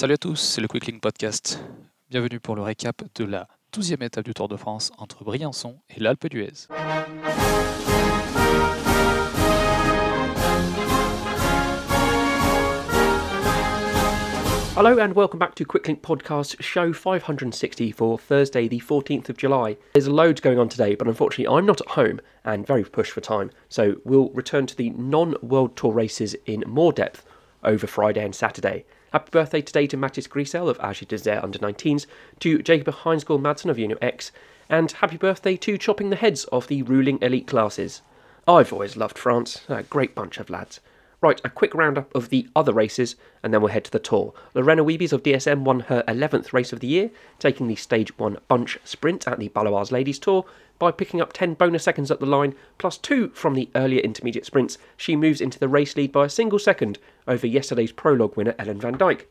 Salut 0.00 0.14
à 0.14 0.16
tous, 0.16 0.36
c'est 0.36 0.62
le 0.62 0.66
Quicklink 0.66 1.02
Podcast. 1.02 1.62
Bienvenue 2.08 2.40
pour 2.40 2.56
le 2.56 2.62
récap 2.62 3.02
de 3.16 3.24
la 3.26 3.46
12e 3.74 4.02
étape 4.02 4.24
du 4.24 4.32
Tour 4.32 4.48
de 4.48 4.56
France 4.56 4.90
entre 4.96 5.24
Briançon 5.24 5.76
et 5.94 6.00
l'Alpe 6.00 6.26
d'Huez. 6.26 6.68
Hello 14.74 14.98
and 14.98 15.12
welcome 15.12 15.38
back 15.38 15.54
to 15.54 15.66
Quicklink 15.66 16.00
Podcast 16.00 16.56
show 16.62 16.94
560 16.94 17.92
for 17.92 18.18
Thursday, 18.18 18.68
the 18.68 18.80
14th 18.80 19.28
of 19.28 19.36
July. 19.36 19.76
There's 19.92 20.08
loads 20.08 20.40
going 20.40 20.58
on 20.58 20.70
today, 20.70 20.94
but 20.94 21.08
unfortunately 21.08 21.46
I'm 21.46 21.66
not 21.66 21.82
at 21.82 21.88
home 21.88 22.22
and 22.46 22.66
very 22.66 22.84
pushed 22.84 23.12
for 23.12 23.20
time, 23.20 23.50
so 23.68 23.96
we'll 24.06 24.30
return 24.30 24.64
to 24.64 24.74
the 24.74 24.88
non 24.96 25.34
World 25.42 25.76
Tour 25.76 25.92
races 25.92 26.34
in 26.46 26.64
more 26.66 26.94
depth 26.94 27.22
over 27.62 27.86
Friday 27.86 28.24
and 28.24 28.34
Saturday. 28.34 28.86
Happy 29.12 29.30
birthday 29.32 29.60
today 29.60 29.88
to 29.88 29.96
Mathis 29.96 30.28
Grisel 30.28 30.68
of 30.68 30.78
AG 30.80 31.04
Desert 31.04 31.42
Under 31.42 31.58
19s, 31.58 32.06
to 32.38 32.62
Jacob 32.62 32.94
Hindsgaul 32.94 33.40
Madsen 33.40 33.68
of 33.68 33.76
Uno 33.76 33.96
X, 34.00 34.30
and 34.68 34.92
happy 34.92 35.16
birthday 35.16 35.56
to 35.56 35.76
chopping 35.76 36.10
the 36.10 36.16
heads 36.16 36.44
of 36.44 36.68
the 36.68 36.82
ruling 36.82 37.18
elite 37.20 37.48
classes. 37.48 38.02
I've 38.46 38.72
always 38.72 38.96
loved 38.96 39.18
France, 39.18 39.62
a 39.68 39.82
great 39.82 40.14
bunch 40.14 40.38
of 40.38 40.48
lads. 40.48 40.78
Right, 41.22 41.40
a 41.44 41.50
quick 41.50 41.74
roundup 41.74 42.14
of 42.14 42.30
the 42.30 42.48
other 42.56 42.72
races, 42.72 43.14
and 43.42 43.52
then 43.52 43.60
we'll 43.60 43.72
head 43.72 43.84
to 43.84 43.90
the 43.90 43.98
Tour. 43.98 44.32
Lorena 44.54 44.82
Wiebes 44.82 45.12
of 45.12 45.22
DSM 45.22 45.64
won 45.64 45.80
her 45.80 46.02
11th 46.08 46.54
race 46.54 46.72
of 46.72 46.80
the 46.80 46.86
year, 46.86 47.10
taking 47.38 47.68
the 47.68 47.76
Stage 47.76 48.18
1 48.18 48.38
bunch 48.48 48.78
sprint 48.84 49.28
at 49.28 49.38
the 49.38 49.48
Baloise 49.48 49.92
Ladies 49.92 50.18
Tour. 50.18 50.46
By 50.78 50.90
picking 50.90 51.20
up 51.20 51.34
10 51.34 51.54
bonus 51.54 51.84
seconds 51.84 52.10
at 52.10 52.20
the 52.20 52.26
line, 52.26 52.54
plus 52.78 52.96
2 52.96 53.28
from 53.34 53.52
the 53.52 53.68
earlier 53.74 54.00
intermediate 54.00 54.46
sprints, 54.46 54.78
she 54.96 55.14
moves 55.14 55.42
into 55.42 55.58
the 55.58 55.68
race 55.68 55.94
lead 55.94 56.10
by 56.10 56.24
a 56.24 56.30
single 56.30 56.58
second 56.58 56.98
over 57.28 57.46
yesterday's 57.46 57.92
prologue 57.92 58.34
winner 58.34 58.54
Ellen 58.58 58.80
van 58.80 58.96
Dijk. 58.96 59.26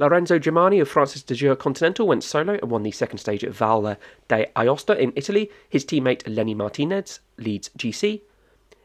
Lorenzo 0.00 0.40
Germani 0.40 0.80
of 0.80 0.88
Francis 0.88 1.22
de 1.22 1.34
Jure 1.34 1.54
Continental 1.54 2.08
went 2.08 2.24
solo 2.24 2.54
and 2.54 2.72
won 2.72 2.82
the 2.82 2.90
second 2.90 3.18
stage 3.18 3.44
at 3.44 3.52
Valle 3.52 3.96
de 4.26 4.46
Aosta 4.56 4.98
in 4.98 5.12
Italy. 5.14 5.48
His 5.68 5.84
teammate 5.84 6.24
Lenny 6.26 6.54
Martinez 6.54 7.20
leads 7.36 7.70
GC. 7.78 8.22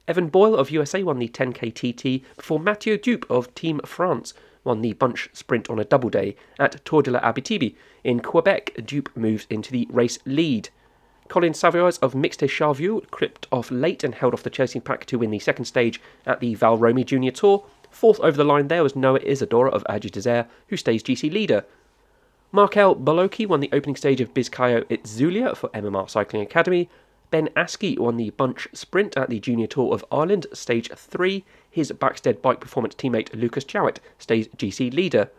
Evan 0.05 0.27
Boyle 0.27 0.55
of 0.55 0.69
USA 0.69 1.01
won 1.01 1.19
the 1.19 1.29
10k 1.29 1.73
TT 1.73 2.25
before 2.35 2.59
Mathieu 2.59 2.97
Dupe 2.97 3.25
of 3.29 3.53
Team 3.55 3.79
France 3.85 4.33
won 4.65 4.81
the 4.81 4.93
bunch 4.93 5.29
sprint 5.31 5.69
on 5.69 5.79
a 5.79 5.85
double 5.85 6.09
day 6.09 6.35
at 6.59 6.83
Tour 6.83 7.01
de 7.01 7.11
la 7.11 7.21
Abitibi. 7.21 7.75
In 8.03 8.19
Quebec, 8.19 8.73
Dupe 8.85 9.15
moves 9.15 9.47
into 9.49 9.71
the 9.71 9.87
race 9.89 10.19
lead. 10.25 10.69
Colin 11.29 11.53
Savoyas 11.53 11.99
of 12.01 12.13
Mixte 12.13 12.49
Charvieux 12.49 13.01
clipped 13.11 13.47
off 13.51 13.71
late 13.71 14.03
and 14.03 14.15
held 14.15 14.33
off 14.33 14.43
the 14.43 14.49
chasing 14.49 14.81
pack 14.81 15.05
to 15.05 15.17
win 15.17 15.31
the 15.31 15.39
second 15.39 15.65
stage 15.65 16.01
at 16.25 16.41
the 16.41 16.55
Valromey 16.55 17.05
Junior 17.05 17.31
Tour. 17.31 17.65
Fourth 17.89 18.19
over 18.19 18.35
the 18.35 18.43
line 18.43 18.67
there 18.67 18.83
was 18.83 18.95
Noa 18.95 19.19
Isidore 19.23 19.69
of 19.69 19.85
AG 19.89 20.09
Desert, 20.09 20.47
who 20.67 20.75
stays 20.75 21.01
GC 21.01 21.31
leader. 21.31 21.63
Markel 22.51 22.95
Beloki 22.95 23.47
won 23.47 23.61
the 23.61 23.69
opening 23.71 23.95
stage 23.95 24.21
of 24.21 24.33
Bizkayo 24.33 24.83
Itzulia 24.83 25.55
for 25.55 25.69
MMR 25.69 26.09
Cycling 26.09 26.43
Academy. 26.43 26.89
Ben 27.33 27.49
Askey 27.55 27.97
won 27.97 28.17
the 28.17 28.29
bunch 28.29 28.67
sprint 28.73 29.17
at 29.17 29.27
the 29.27 29.39
Junior 29.39 29.65
Tour 29.65 29.91
of 29.91 30.05
Ireland, 30.11 30.45
stage 30.53 30.91
3. 30.91 31.43
His 31.67 31.91
Backstedt 31.91 32.43
bike 32.43 32.59
performance 32.59 32.93
teammate 32.93 33.33
Lucas 33.33 33.63
Jowett 33.63 33.99
stays 34.19 34.47
GC 34.49 34.93
leader. 34.93 35.31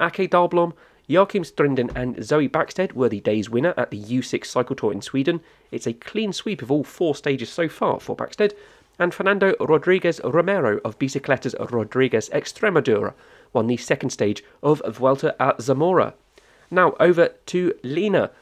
Ake 0.00 0.28
Dalblom, 0.28 0.72
Joachim 1.06 1.44
Strinden 1.44 1.92
and 1.94 2.24
Zoe 2.24 2.48
Backstedt 2.48 2.94
were 2.94 3.08
the 3.08 3.20
day's 3.20 3.48
winner 3.48 3.72
at 3.76 3.92
the 3.92 4.02
U6 4.02 4.46
Cycle 4.46 4.74
Tour 4.74 4.90
in 4.90 5.00
Sweden. 5.00 5.38
It's 5.70 5.86
a 5.86 5.92
clean 5.92 6.32
sweep 6.32 6.60
of 6.60 6.72
all 6.72 6.82
four 6.82 7.14
stages 7.14 7.50
so 7.50 7.68
far 7.68 8.00
for 8.00 8.16
Backstedt. 8.16 8.54
And 8.98 9.14
Fernando 9.14 9.54
Rodriguez 9.60 10.20
Romero 10.24 10.80
of 10.84 10.98
Bicicletas 10.98 11.54
Rodriguez 11.70 12.28
Extremadura 12.30 13.14
won 13.52 13.68
the 13.68 13.76
second 13.76 14.10
stage 14.10 14.42
of 14.60 14.82
Vuelta 14.88 15.36
a 15.38 15.54
Zamora. 15.62 16.14
Now 16.68 16.96
over 16.98 17.28
to 17.46 17.74
Lena. 17.84 18.32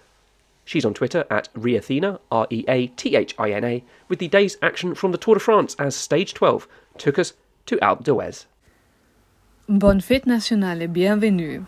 She's 0.67 0.84
on 0.84 0.95
Twitter 0.95 1.25
at 1.31 1.48
Reathina, 1.55 2.19
R 2.31 2.48
E 2.50 2.64
A 2.67 2.89
T 2.89 3.14
H 3.14 3.36
I 3.39 3.53
N 3.53 3.64
A, 3.64 3.84
with 4.09 4.19
the 4.19 4.27
day's 4.27 4.58
action 4.61 4.96
from 4.96 5.13
the 5.13 5.18
Tour 5.18 5.35
de 5.35 5.40
France 5.40 5.77
as 5.79 5.95
Stage 5.95 6.35
12 6.35 6.67
took 6.98 7.20
us 7.20 7.35
to 7.67 7.77
Alpe 7.77 8.02
d'Huez. 8.02 8.46
Bonne 9.68 10.01
fête 10.01 10.27
nationale 10.27 10.89
bienvenue 10.89 11.64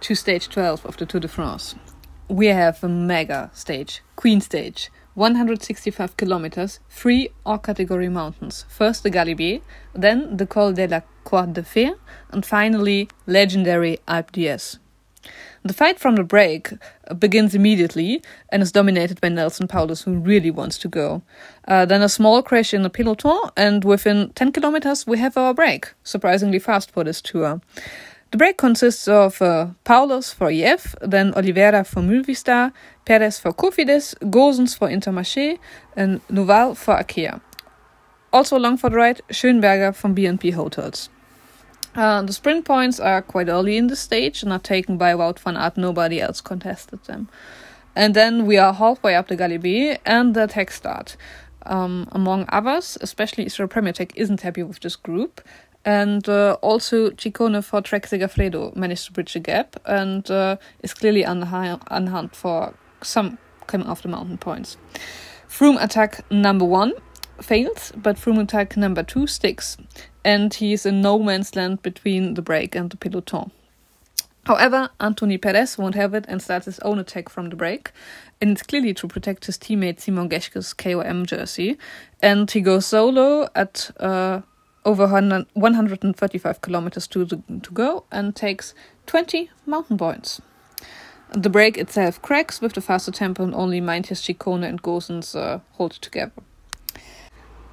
to 0.00 0.14
stage 0.14 0.48
12 0.48 0.86
of 0.86 0.96
the 0.96 1.04
Tour 1.04 1.20
de 1.20 1.28
France. 1.28 1.74
We 2.28 2.46
have 2.46 2.84
a 2.84 2.88
mega 2.88 3.50
stage, 3.52 4.02
Queen 4.14 4.40
Stage, 4.40 4.90
165 5.14 6.16
kilometers, 6.16 6.78
three 6.88 7.30
all 7.44 7.58
category 7.58 8.08
mountains. 8.08 8.64
First 8.68 9.02
the 9.02 9.10
Galibier, 9.10 9.60
then 9.92 10.36
the 10.36 10.46
Col 10.46 10.72
de 10.72 10.86
la 10.86 11.00
Croix 11.24 11.46
de 11.46 11.64
Fer, 11.64 11.96
and 12.30 12.46
finally 12.46 13.08
legendary 13.26 13.98
Alpe 14.06 14.30
d'Huez. 14.30 14.78
The 15.64 15.72
fight 15.72 15.98
from 15.98 16.16
the 16.16 16.22
break 16.22 16.70
begins 17.18 17.54
immediately 17.54 18.22
and 18.50 18.62
is 18.62 18.70
dominated 18.70 19.20
by 19.20 19.28
Neilson 19.28 19.68
Powless, 19.68 20.04
who 20.04 20.18
really 20.18 20.50
wants 20.50 20.78
to 20.78 20.88
go. 20.88 21.22
Uh, 21.66 21.84
then 21.84 22.02
a 22.02 22.08
small 22.08 22.42
crash 22.42 22.72
in 22.72 22.82
the 22.82 22.90
peloton, 22.90 23.50
and 23.56 23.84
within 23.84 24.30
10 24.34 24.52
kilometers, 24.52 25.06
we 25.06 25.18
have 25.18 25.36
our 25.36 25.52
break. 25.52 25.92
Surprisingly 26.04 26.58
fast 26.58 26.90
for 26.92 27.02
this 27.02 27.20
tour. 27.20 27.60
The 28.32 28.38
break 28.38 28.58
consists 28.58 29.08
of 29.08 29.40
uh, 29.40 29.68
Powless 29.84 30.32
for 30.34 30.50
IF, 30.50 30.94
then 31.00 31.32
Oliveira 31.34 31.84
for 31.84 32.00
Movistar, 32.00 32.72
Perez 33.04 33.38
for 33.38 33.52
Cofidis, 33.52 34.14
Goossens 34.30 34.76
for 34.76 34.88
Intermarché, 34.88 35.58
and 35.96 36.20
Noval 36.28 36.76
for 36.76 36.94
Arkea. 36.94 37.40
Also 38.32 38.58
along 38.58 38.76
for 38.76 38.90
the 38.90 38.96
ride, 38.96 39.20
Schönberger 39.30 39.94
from 39.94 40.12
B&B 40.12 40.50
Hotels. 40.50 41.08
Uh, 41.96 42.20
the 42.20 42.32
sprint 42.32 42.66
points 42.66 43.00
are 43.00 43.22
quite 43.22 43.48
early 43.48 43.78
in 43.78 43.86
the 43.86 43.96
stage 43.96 44.42
and 44.42 44.52
are 44.52 44.58
taken 44.58 44.98
by 44.98 45.14
Wout 45.14 45.38
van 45.38 45.56
Aert. 45.56 45.78
Nobody 45.78 46.20
else 46.20 46.42
contested 46.42 47.02
them. 47.04 47.28
And 47.94 48.14
then 48.14 48.44
we 48.44 48.58
are 48.58 48.74
halfway 48.74 49.14
up 49.14 49.28
the 49.28 49.36
Galibier 49.36 49.98
and 50.04 50.34
the 50.34 50.44
attack 50.44 50.70
start. 50.70 51.16
Um, 51.64 52.06
among 52.12 52.44
others, 52.50 52.98
especially 53.00 53.46
Israel 53.46 53.68
Premier 53.68 53.94
Tech 53.94 54.14
isn't 54.14 54.42
happy 54.42 54.62
with 54.62 54.80
this 54.80 54.94
group. 54.94 55.40
And 55.86 56.28
uh, 56.28 56.58
also 56.60 57.10
Ciccone 57.10 57.64
for 57.64 57.80
Trek 57.80 58.06
Segafredo 58.06 58.76
managed 58.76 59.06
to 59.06 59.12
bridge 59.12 59.32
the 59.32 59.40
gap 59.40 59.76
and 59.86 60.30
uh, 60.30 60.58
is 60.82 60.92
clearly 60.92 61.24
on 61.24 61.40
the 61.40 61.46
hunt 61.46 62.36
for 62.36 62.74
some 63.02 63.38
coming 63.66 63.86
off 63.86 64.02
the 64.02 64.08
mountain 64.08 64.36
points. 64.36 64.76
Froome 65.48 65.82
attack 65.82 66.30
number 66.30 66.64
one 66.64 66.92
fails, 67.40 67.92
but 67.96 68.16
Froome 68.16 68.42
attack 68.42 68.76
number 68.76 69.02
two 69.02 69.26
sticks 69.26 69.78
and 70.26 70.52
he's 70.54 70.84
in 70.84 71.00
no 71.00 71.20
man's 71.20 71.54
land 71.54 71.80
between 71.82 72.34
the 72.34 72.42
break 72.42 72.74
and 72.74 72.90
the 72.90 72.96
peloton. 72.96 73.52
However, 74.44 74.90
Anthony 74.98 75.38
Perez 75.38 75.78
won't 75.78 75.94
have 75.94 76.14
it 76.14 76.24
and 76.26 76.42
starts 76.42 76.66
his 76.66 76.80
own 76.80 76.98
attack 76.98 77.28
from 77.28 77.48
the 77.48 77.56
break, 77.56 77.92
and 78.40 78.50
it's 78.50 78.64
clearly 78.64 78.92
to 78.94 79.06
protect 79.06 79.46
his 79.46 79.56
teammate 79.56 80.00
Simon 80.00 80.28
Geschke's 80.28 80.74
KOM 80.74 81.26
jersey. 81.26 81.78
And 82.20 82.50
he 82.50 82.60
goes 82.60 82.86
solo 82.86 83.48
at 83.54 83.90
uh, 84.00 84.40
over 84.84 85.06
135 85.06 86.60
kilometers 86.60 87.06
to, 87.08 87.24
the, 87.24 87.42
to 87.62 87.70
go 87.72 88.04
and 88.10 88.34
takes 88.34 88.74
20 89.06 89.50
mountain 89.64 89.96
points. 89.96 90.40
The 91.32 91.50
break 91.50 91.78
itself 91.78 92.20
cracks 92.20 92.60
with 92.60 92.72
the 92.72 92.80
faster 92.80 93.12
tempo, 93.12 93.44
and 93.44 93.54
only 93.54 93.80
Meintjes 93.80 94.22
Ciccone 94.22 94.64
and 94.64 94.82
Goossens 94.82 95.36
uh, 95.36 95.60
hold 95.72 95.92
together. 95.92 96.32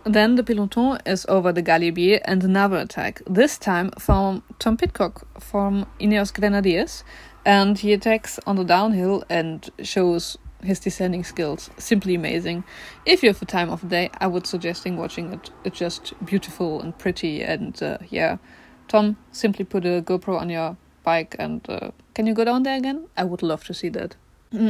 Then 0.05 0.35
the 0.35 0.43
peloton 0.43 0.99
is 1.05 1.25
over 1.29 1.53
the 1.53 1.63
Galibier 1.63 2.19
and 2.25 2.43
another 2.43 2.77
attack, 2.77 3.21
this 3.25 3.57
time 3.57 3.91
from 3.97 4.43
Tom 4.59 4.75
Pidcock 4.75 5.41
from 5.41 5.85
Ineos 5.99 6.33
Grenadiers, 6.33 7.05
and 7.45 7.79
he 7.79 7.93
attacks 7.93 8.37
on 8.45 8.57
the 8.57 8.65
downhill 8.65 9.23
and 9.29 9.69
shows 9.81 10.37
his 10.61 10.79
descending 10.79 11.23
skills. 11.23 11.69
Simply 11.77 12.15
amazing. 12.15 12.65
If 13.05 13.23
you 13.23 13.29
have 13.29 13.39
the 13.39 13.45
time 13.45 13.69
of 13.69 13.81
the 13.81 13.87
day, 13.87 14.09
I 14.19 14.27
would 14.27 14.45
suggest 14.45 14.85
watching 14.85 15.33
it. 15.33 15.49
It's 15.63 15.79
just 15.79 16.13
beautiful 16.25 16.81
and 16.81 16.97
pretty, 16.97 17.41
and 17.41 17.81
uh, 17.81 17.99
yeah. 18.09 18.37
Tom, 18.89 19.15
simply 19.31 19.63
put 19.63 19.85
a 19.85 20.01
GoPro 20.01 20.39
on 20.39 20.49
your 20.49 20.75
bike 21.03 21.35
and 21.39 21.67
uh, 21.69 21.91
can 22.13 22.27
you 22.27 22.33
go 22.33 22.45
down 22.45 22.63
there 22.63 22.77
again? 22.77 23.07
I 23.15 23.23
would 23.23 23.41
love 23.41 23.63
to 23.65 23.73
see 23.73 23.89
that. 23.89 24.15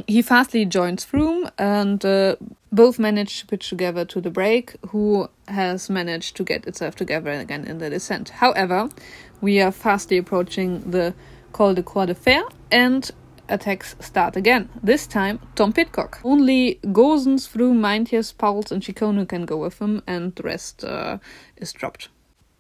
He 0.08 0.22
fastly 0.22 0.64
joins 0.64 1.06
Froome 1.06 1.52
and 1.58 2.06
uh, 2.06 2.38
both 2.72 3.00
manage 3.00 3.42
to 3.42 3.48
pitch 3.48 3.68
together 3.68 4.06
to 4.06 4.22
the 4.22 4.30
break, 4.30 4.76
who 4.90 5.28
has 5.50 5.90
managed 5.90 6.38
to 6.38 6.44
get 6.46 6.66
itself 6.66 6.96
together 6.96 7.32
again 7.32 7.66
in 7.66 7.80
the 7.80 7.90
descent. 7.90 8.30
However, 8.30 8.90
we 9.42 9.60
are 9.60 9.72
fastly 9.72 10.18
approaching 10.18 10.90
the 10.90 11.14
Col 11.52 11.74
de 11.74 11.84
Croix 11.84 12.06
de 12.06 12.16
Fer 12.16 12.44
and 12.72 13.12
attacks 13.50 13.98
start 14.00 14.38
again. 14.38 14.70
This 14.82 15.06
time, 15.06 15.40
Tom 15.56 15.74
Pidcock. 15.74 16.22
Only 16.24 16.80
Goossens, 16.86 17.48
Froome, 17.48 17.80
Meintjes, 17.80 18.36
Pauls, 18.38 18.72
and 18.72 18.82
Ciccone 18.82 19.28
can 19.28 19.46
go 19.46 19.58
with 19.58 19.80
him, 19.80 20.02
and 20.08 20.34
the 20.36 20.44
rest 20.44 20.86
uh, 20.86 21.18
is 21.58 21.74
dropped. 21.74 22.08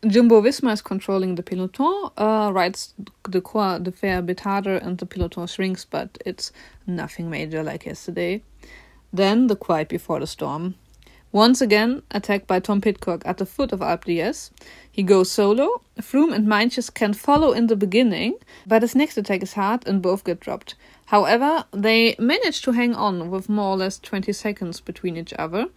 Jumbo 0.06 0.42
Visma 0.42 0.74
is 0.74 0.82
controlling 0.82 1.36
the 1.36 1.44
peloton, 1.44 2.10
uh, 2.18 2.52
rides 2.54 2.94
the 3.30 3.40
Croix 3.40 3.80
de 3.80 3.90
Fer 3.90 4.18
a 4.18 4.22
bit 4.22 4.42
harder, 4.42 4.76
and 4.76 4.98
the 4.98 5.06
peloton 5.06 5.48
shrinks, 5.48 5.86
but 5.86 6.18
it's 6.26 6.52
nothing 6.86 7.30
major 7.30 7.64
like 7.64 7.86
yesterday. 7.86 8.44
Then 9.14 9.48
the 9.48 9.56
quiet 9.56 9.88
before 9.88 10.20
the 10.20 10.28
storm. 10.28 10.76
Once 11.32 11.62
again, 11.62 12.04
attacked 12.12 12.48
by 12.48 12.60
Tom 12.60 12.82
Pidcock 12.82 13.24
at 13.26 13.38
the 13.38 13.46
foot 13.46 13.72
of 13.72 13.80
Alpe 13.80 14.04
d'Huez. 14.04 14.52
He 14.92 15.04
goes 15.04 15.32
solo. 15.32 15.82
Froome 16.00 16.34
and 16.34 16.48
Meintjes 16.48 16.94
can 16.94 17.14
follow 17.14 17.54
in 17.54 17.68
the 17.68 17.76
beginning, 17.78 18.36
but 18.68 18.82
his 18.82 18.96
next 18.96 19.18
attack 19.18 19.42
is 19.42 19.54
hard 19.54 19.88
and 19.88 20.02
both 20.02 20.26
get 20.26 20.42
dropped. 20.42 20.76
However, 21.06 21.64
they 21.72 22.16
manage 22.20 22.62
to 22.64 22.74
hang 22.74 22.94
on 22.94 23.32
with 23.32 23.48
more 23.48 23.70
or 23.70 23.78
less 23.78 24.00
20 24.00 24.34
seconds 24.34 24.82
between 24.82 25.16
each 25.16 25.34
other 25.40 25.68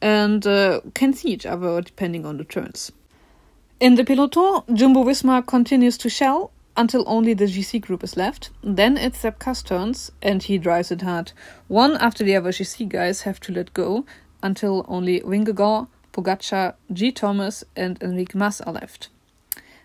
and 0.00 0.46
uh, 0.46 0.80
can 0.94 1.12
see 1.12 1.28
each 1.28 1.44
other 1.44 1.82
depending 1.82 2.24
on 2.24 2.38
the 2.38 2.44
turns. 2.44 2.90
In 3.78 3.96
the 3.96 4.04
peloton, 4.04 4.62
Jumbo 4.74 5.04
Visma 5.04 5.46
continues 5.46 5.98
to 5.98 6.08
shell 6.08 6.50
until 6.78 7.04
only 7.06 7.34
the 7.34 7.44
GC 7.44 7.82
group 7.82 8.02
is 8.02 8.16
left. 8.16 8.48
Then 8.62 8.96
it's 8.96 9.18
Sepp 9.18 9.38
turns, 9.66 10.10
and 10.22 10.42
he 10.42 10.56
drives 10.56 10.90
it 10.90 11.02
hard. 11.02 11.32
One 11.68 11.94
after 11.98 12.24
the 12.24 12.36
other 12.36 12.52
GC 12.52 12.88
guys 12.88 13.22
have 13.22 13.38
to 13.40 13.52
let 13.52 13.74
go 13.74 14.06
until 14.42 14.86
only 14.88 15.20
Vingegaard, 15.20 15.88
Pogacar, 16.14 16.72
G. 16.90 17.12
Thomas, 17.12 17.64
and 17.76 18.00
Enric 18.00 18.34
Mas 18.34 18.62
are 18.62 18.72
left. 18.72 19.10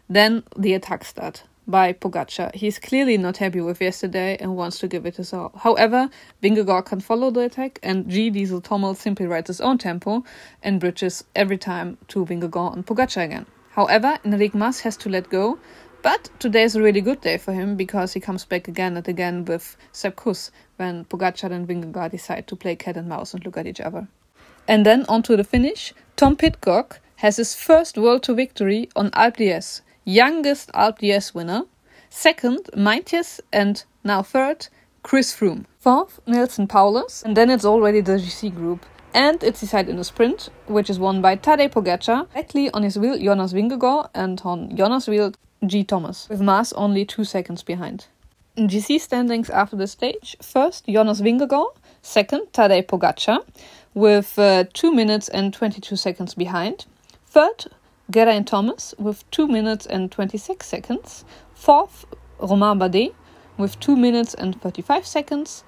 Then 0.08 0.44
the 0.56 0.74
attack 0.74 1.04
start 1.04 1.44
by 1.68 1.92
Pogacar. 1.92 2.56
He's 2.56 2.80
clearly 2.80 3.18
not 3.18 3.38
happy 3.38 3.60
with 3.60 3.82
yesterday 3.82 4.38
and 4.40 4.56
wants 4.56 4.80
to 4.80 4.88
give 4.88 5.06
it 5.06 5.18
his 5.18 5.34
all. 5.34 5.52
However, 5.54 6.10
Vingegaard 6.42 6.86
can 6.86 7.02
follow 7.02 7.30
the 7.30 7.42
attack, 7.42 7.78
and 7.84 8.08
G. 8.08 8.30
Diesel 8.30 8.62
Tommel 8.62 8.96
simply 8.96 9.28
rides 9.28 9.50
his 9.50 9.60
own 9.60 9.78
tempo 9.78 10.24
and 10.64 10.80
bridges 10.80 11.26
every 11.36 11.58
time 11.58 11.98
to 12.08 12.26
Vingegaard 12.26 12.74
and 12.74 12.86
Pogacar 12.86 13.26
again. 13.26 13.48
However, 13.72 14.20
Enric 14.24 14.54
Mas 14.54 14.82
has 14.82 14.98
to 14.98 15.10
let 15.10 15.30
go 15.30 15.60
but 16.02 16.32
today 16.40 16.64
is 16.64 16.76
a 16.76 16.82
really 16.82 17.02
good 17.02 17.22
day 17.22 17.38
for 17.38 17.54
him 17.54 17.76
because 17.76 18.14
he 18.14 18.20
comes 18.20 18.44
back 18.44 18.68
again 18.68 18.98
and 18.98 19.08
again 19.08 19.46
with 19.46 19.78
Sepp 19.92 20.16
Kuss 20.16 20.50
when 20.78 21.06
Pogacar 21.06 21.52
and 21.52 21.68
Vingegaard 21.68 22.12
decide 22.12 22.48
to 22.48 22.56
play 22.56 22.76
cat 22.76 22.98
and 22.98 23.08
mouse 23.08 23.36
and 23.36 23.46
look 23.46 23.58
at 23.58 23.68
each 23.68 23.80
other. 23.80 24.08
And 24.68 24.84
then 24.84 25.06
on 25.08 25.22
to 25.24 25.38
the 25.38 25.44
finish, 25.44 25.94
Tom 26.16 26.36
Pidcock 26.36 27.00
has 27.18 27.38
his 27.38 27.54
first 27.54 28.00
World 28.00 28.24
Tour 28.24 28.36
victory 28.36 28.90
on 28.96 29.12
Alpe 29.12 29.82
youngest 30.04 30.72
Alpe 30.72 31.36
winner. 31.36 31.64
Second, 32.10 32.70
Meintjes, 32.76 33.40
and 33.54 33.84
now 34.04 34.24
third, 34.24 34.68
Chris 35.04 35.34
Froome. 35.36 35.66
Fourth, 35.80 36.20
Neilson 36.28 36.68
Powless, 36.68 37.24
and 37.24 37.38
then 37.38 37.50
it's 37.50 37.66
already 37.66 38.02
the 38.02 38.14
GC 38.14 38.54
group. 38.54 38.86
And 39.14 39.44
it's 39.44 39.60
decided 39.60 39.90
in 39.90 40.00
a 40.00 40.04
sprint, 40.04 40.50
which 40.68 40.90
is 40.90 40.98
won 40.98 41.22
by 41.22 41.36
Tadej 41.36 41.72
Pogacar, 41.72 42.32
directly 42.32 42.72
on 42.72 42.84
his 42.84 42.98
wheel 42.98 43.18
Jonas 43.18 43.52
Vingegaard, 43.52 44.10
and 44.14 44.42
on 44.46 44.76
Jonas' 44.76 45.08
wheel 45.08 45.34
G. 45.66 45.84
Thomas, 45.84 46.30
with 46.30 46.42
Mas 46.42 46.72
only 46.74 47.04
two 47.04 47.26
seconds 47.26 47.62
behind. 47.62 48.08
In 48.56 48.68
GC 48.68 49.00
standings 49.00 49.50
after 49.50 49.76
the 49.76 49.88
stage, 49.88 50.38
first 50.42 50.86
Jonas 50.88 51.20
Vingegaard, 51.20 51.76
second 52.02 52.48
Tadej 52.54 52.86
Pogacar, 52.88 53.46
with 53.94 54.40
uh, 54.40 54.64
2 54.74 54.94
minutes 54.94 55.28
and 55.28 55.54
22 55.54 55.98
seconds 55.98 56.34
behind. 56.34 56.86
Third, 57.28 57.66
Geraint 58.10 58.48
Thomas, 58.48 58.94
with 58.98 59.30
2 59.32 59.48
minutes 59.48 59.86
and 59.86 60.12
26 60.12 60.66
seconds. 60.66 61.26
Fourth, 61.54 62.06
Romain 62.40 62.80
Bardet, 62.80 63.14
with 63.58 63.80
2 63.82 63.96
minutes 63.96 64.34
and 64.34 64.60
35 64.62 65.06
seconds. 65.06 65.64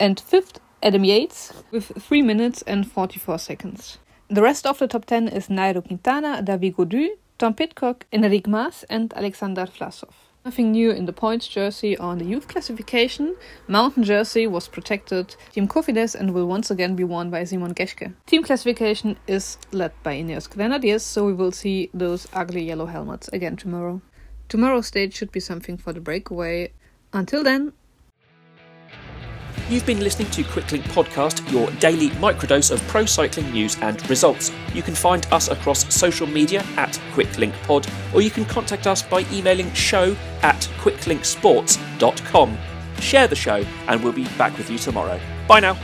And 0.00 0.18
fifth, 0.18 0.60
Adam 0.86 1.02
Yates, 1.02 1.52
with 1.72 1.90
3 2.00 2.22
minutes 2.22 2.62
and 2.62 2.88
44 2.88 3.40
seconds. 3.40 3.98
The 4.28 4.40
rest 4.40 4.64
of 4.64 4.78
the 4.78 4.86
top 4.86 5.04
10 5.04 5.26
is 5.26 5.48
Nairo 5.48 5.84
Quintana, 5.84 6.42
David 6.42 6.76
Gaudu, 6.76 7.08
Tom 7.38 7.54
Pidcock, 7.54 8.06
Enric 8.12 8.46
Mas, 8.46 8.84
and 8.88 9.12
Alexander 9.16 9.66
Vlasov. 9.66 10.12
Nothing 10.44 10.70
new 10.70 10.92
in 10.92 11.06
the 11.06 11.12
points 11.12 11.48
jersey 11.48 11.98
or 11.98 12.12
in 12.12 12.20
the 12.20 12.24
youth 12.24 12.46
classification. 12.46 13.34
Mountain 13.66 14.04
jersey 14.04 14.46
was 14.46 14.68
protected 14.68 15.34
Team 15.50 15.66
Cofidis 15.66 16.14
and 16.14 16.32
will 16.32 16.46
once 16.46 16.70
again 16.70 16.94
be 16.94 17.02
worn 17.02 17.30
by 17.30 17.42
Simon 17.42 17.74
Geschke. 17.74 18.14
Team 18.26 18.44
classification 18.44 19.18
is 19.26 19.58
led 19.72 19.90
by 20.04 20.14
Ineos 20.14 20.48
Grenadiers, 20.48 21.02
so 21.02 21.26
we 21.26 21.32
will 21.32 21.50
see 21.50 21.90
those 21.94 22.28
ugly 22.32 22.62
yellow 22.62 22.86
helmets 22.86 23.26
again 23.32 23.56
tomorrow. 23.56 24.00
Tomorrow's 24.48 24.86
stage 24.86 25.14
should 25.14 25.32
be 25.32 25.40
something 25.40 25.78
for 25.78 25.92
the 25.92 26.00
breakaway. 26.00 26.70
Until 27.12 27.42
then, 27.42 27.72
You've 29.68 29.84
been 29.84 29.98
listening 29.98 30.30
to 30.30 30.44
Quicklink 30.44 30.82
Podcast, 30.84 31.50
your 31.50 31.68
daily 31.80 32.10
microdose 32.10 32.70
of 32.70 32.80
pro 32.86 33.04
cycling 33.04 33.50
news 33.50 33.76
and 33.80 34.08
results. 34.08 34.52
You 34.72 34.80
can 34.80 34.94
find 34.94 35.26
us 35.32 35.48
across 35.48 35.92
social 35.92 36.28
media 36.28 36.64
at 36.76 36.92
QuicklinkPod, 37.14 38.14
or 38.14 38.22
you 38.22 38.30
can 38.30 38.44
contact 38.44 38.86
us 38.86 39.02
by 39.02 39.26
emailing 39.32 39.72
show 39.72 40.14
at 40.42 40.60
quicklinksports.com. 40.78 42.58
Share 43.00 43.26
the 43.26 43.34
show, 43.34 43.64
and 43.88 44.04
we'll 44.04 44.12
be 44.12 44.28
back 44.38 44.56
with 44.56 44.70
you 44.70 44.78
tomorrow. 44.78 45.18
Bye 45.48 45.58
now. 45.58 45.76